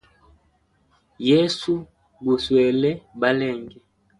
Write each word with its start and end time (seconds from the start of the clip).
Yesu 1.29 1.71
guswele 2.25 2.91
balenge. 3.19 3.77